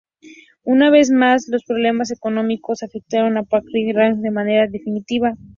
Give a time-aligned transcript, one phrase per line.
[0.63, 5.35] Una vez más los problemas económicos afectaron a Patrick Racing de manera definitiva.